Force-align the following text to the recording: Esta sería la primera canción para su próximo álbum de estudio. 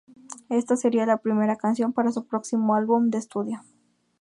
Esta 0.49 0.77
sería 0.77 1.05
la 1.05 1.17
primera 1.19 1.57
canción 1.57 1.93
para 1.93 2.11
su 2.11 2.25
próximo 2.25 2.73
álbum 2.73 3.11
de 3.11 3.19
estudio. 3.19 3.61